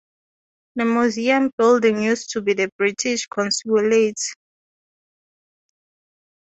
[0.77, 4.17] The museum building used to be the British consulate.